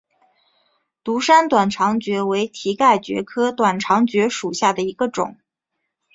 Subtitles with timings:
[1.03, 5.37] 独山短肠蕨为蹄盖蕨科短肠蕨属下的一个种。